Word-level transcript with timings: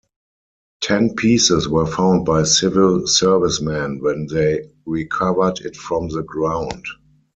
Ten 0.81 1.13
pieces 1.15 1.69
were 1.69 1.85
found 1.85 2.25
by 2.25 2.41
civil 2.41 3.05
servicemen 3.05 3.99
when 4.01 4.25
they 4.25 4.67
recovered 4.83 5.59
it 5.59 5.75
from 5.75 6.07
the 6.07 6.23
ground. 6.23 6.83